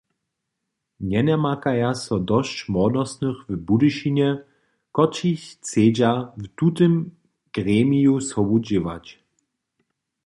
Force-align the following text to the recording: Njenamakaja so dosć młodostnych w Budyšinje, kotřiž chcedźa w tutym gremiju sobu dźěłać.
Njenamakaja 1.11 1.91
so 2.05 2.15
dosć 2.33 2.57
młodostnych 2.75 3.37
w 3.49 3.55
Budyšinje, 3.67 4.29
kotřiž 4.95 5.39
chcedźa 5.51 6.11
w 6.41 6.43
tutym 6.59 6.93
gremiju 7.55 8.15
sobu 8.29 8.55
dźěłać. 8.67 9.05